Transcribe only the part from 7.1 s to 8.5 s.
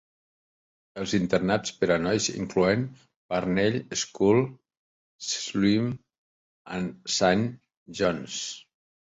Saint John's.